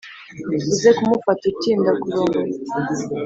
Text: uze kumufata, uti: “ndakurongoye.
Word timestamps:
uze 0.73 0.89
kumufata, 0.97 1.43
uti: 1.51 1.69
“ndakurongoye. 1.81 2.55